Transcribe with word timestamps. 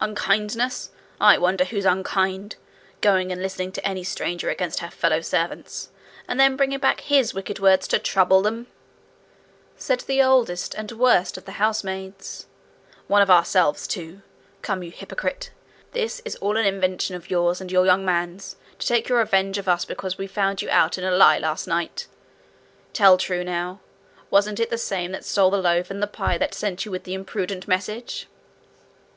'Unkindness! 0.00 0.90
I 1.20 1.38
wonder 1.38 1.62
who's 1.64 1.84
unkind! 1.84 2.56
Going 3.00 3.30
and 3.30 3.40
listening 3.40 3.70
to 3.70 3.86
any 3.86 4.02
stranger 4.02 4.50
against 4.50 4.80
her 4.80 4.90
fellow 4.90 5.20
servants, 5.20 5.90
and 6.26 6.40
then 6.40 6.56
bringing 6.56 6.80
back 6.80 7.02
his 7.02 7.34
wicked 7.34 7.60
words 7.60 7.86
to 7.86 8.00
trouble 8.00 8.42
them!' 8.42 8.66
said 9.76 10.00
the 10.00 10.24
oldest 10.24 10.74
and 10.74 10.90
worst 10.90 11.36
of 11.38 11.44
the 11.44 11.52
housemaids. 11.52 12.46
'One 13.06 13.22
of 13.22 13.30
ourselves, 13.30 13.86
too! 13.86 14.22
Come, 14.60 14.82
you 14.82 14.90
hypocrite! 14.90 15.52
This 15.92 16.20
is 16.24 16.34
all 16.40 16.56
an 16.56 16.66
invention 16.66 17.14
of 17.14 17.30
yours 17.30 17.60
and 17.60 17.70
your 17.70 17.86
young 17.86 18.04
man's, 18.04 18.56
to 18.80 18.88
take 18.88 19.08
your 19.08 19.18
revenge 19.18 19.56
of 19.56 19.68
us 19.68 19.84
because 19.84 20.18
we 20.18 20.26
found 20.26 20.62
you 20.62 20.68
out 20.70 20.98
in 20.98 21.04
a 21.04 21.12
lie 21.12 21.38
last 21.38 21.68
night. 21.68 22.08
Tell 22.92 23.16
true 23.16 23.44
now: 23.44 23.78
wasn't 24.30 24.58
it 24.58 24.70
the 24.70 24.78
same 24.78 25.12
that 25.12 25.24
stole 25.24 25.50
the 25.50 25.58
loaf 25.58 25.92
and 25.92 26.02
the 26.02 26.08
pie 26.08 26.38
that 26.38 26.54
sent 26.54 26.84
you 26.84 26.90
with 26.90 27.04
the 27.04 27.14
impudent 27.14 27.68
message?' 27.68 28.26